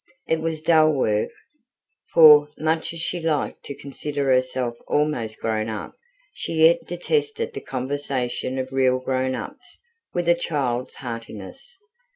[0.27, 1.29] It was dull work:
[2.11, 5.93] for, much as she liked to consider herself "almost grown up",
[6.33, 9.77] she yet detested the conversation of "real grown ups"
[10.11, 11.77] with a child's heartiness.